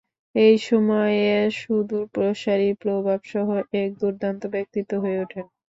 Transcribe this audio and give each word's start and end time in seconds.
তিনি 0.35 0.43
এই 0.43 0.55
সময়ে 0.69 1.25
সুদূরপ্রসারী 1.59 2.69
প্রভাব 2.83 3.19
সহ 3.31 3.47
এক 3.81 3.89
দুর্দান্ত 4.01 4.41
ব্যক্তিত্ব 4.53 4.91
হয়ে 5.03 5.17
ওঠেন। 5.23 5.45